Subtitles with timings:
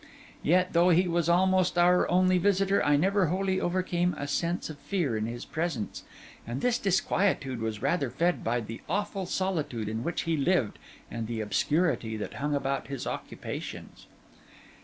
[0.41, 4.79] Yet, though he was almost our only visitor, I never wholly overcame a sense of
[4.79, 6.03] fear in his presence;
[6.47, 10.79] and this disquietude was rather fed by the awful solitude in which he lived
[11.11, 14.07] and the obscurity that hung about his occupations.